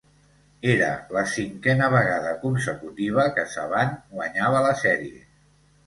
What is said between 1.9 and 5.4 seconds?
vegada consecutiva que Saban guanyava la sèrie.